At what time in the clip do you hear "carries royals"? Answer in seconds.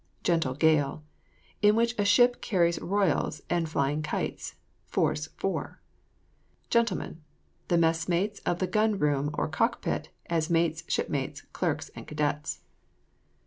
2.41-3.43